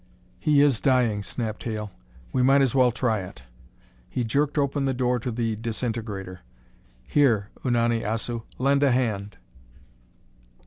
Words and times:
"He 0.39 0.61
is 0.61 0.81
dying," 0.81 1.21
snapped 1.21 1.61
Hale. 1.61 1.91
"We 2.33 2.41
might 2.41 2.61
as 2.61 2.73
well 2.73 2.91
try 2.91 3.19
it." 3.19 3.43
He 4.09 4.23
jerked 4.23 4.57
open 4.57 4.85
the 4.85 4.95
door 4.95 5.19
to 5.19 5.29
the 5.29 5.55
disintegrator. 5.55 6.39
"Here, 7.03 7.49
Unani 7.63 8.01
Assu! 8.03 8.41
Lend 8.57 8.81
a 8.81 8.91
hand!" 8.91 9.37